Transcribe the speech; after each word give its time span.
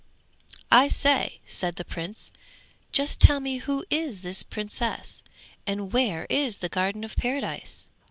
'I 0.71 0.87
say,' 0.87 1.39
said 1.47 1.75
the 1.75 1.85
Prince, 1.85 2.31
'just 2.91 3.19
tell 3.21 3.39
me 3.39 3.57
who 3.59 3.85
is 3.91 4.23
this 4.23 4.41
Princess, 4.41 5.21
and 5.67 5.93
where 5.93 6.25
is 6.27 6.57
the 6.57 6.69
Garden 6.69 7.03
of 7.03 7.15
Paradise?' 7.15 7.83